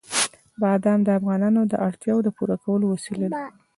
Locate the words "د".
1.03-1.09, 1.71-1.73, 2.25-2.29